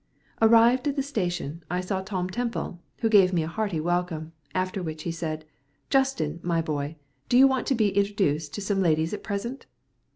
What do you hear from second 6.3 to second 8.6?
my boy, do you want to be introduced